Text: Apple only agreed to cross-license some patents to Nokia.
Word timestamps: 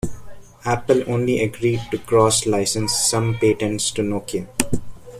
Apple 0.65 1.03
only 1.07 1.43
agreed 1.43 1.79
to 1.91 1.99
cross-license 1.99 2.91
some 2.91 3.35
patents 3.35 3.91
to 3.91 4.01
Nokia. 4.01 4.47